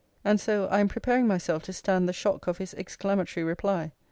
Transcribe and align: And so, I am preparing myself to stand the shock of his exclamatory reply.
And 0.25 0.39
so, 0.41 0.65
I 0.71 0.79
am 0.79 0.87
preparing 0.87 1.27
myself 1.27 1.61
to 1.65 1.73
stand 1.73 2.09
the 2.09 2.11
shock 2.13 2.47
of 2.47 2.57
his 2.57 2.73
exclamatory 2.73 3.43
reply. 3.43 3.91